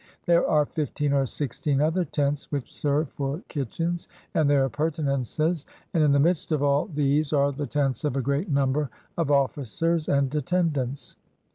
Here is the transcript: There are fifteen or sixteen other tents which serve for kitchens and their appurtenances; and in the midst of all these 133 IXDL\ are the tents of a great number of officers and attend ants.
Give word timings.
There 0.25 0.47
are 0.47 0.65
fifteen 0.65 1.13
or 1.13 1.27
sixteen 1.27 1.79
other 1.79 2.03
tents 2.03 2.51
which 2.51 2.73
serve 2.73 3.11
for 3.11 3.43
kitchens 3.49 4.07
and 4.33 4.49
their 4.49 4.65
appurtenances; 4.65 5.67
and 5.93 6.03
in 6.03 6.09
the 6.09 6.19
midst 6.19 6.51
of 6.51 6.63
all 6.63 6.87
these 6.87 7.31
133 7.33 7.35
IXDL\ 7.35 7.39
are 7.39 7.57
the 7.59 7.71
tents 7.91 8.03
of 8.03 8.17
a 8.17 8.23
great 8.23 8.49
number 8.49 8.89
of 9.15 9.29
officers 9.29 10.09
and 10.09 10.33
attend 10.33 10.75
ants. 10.79 11.17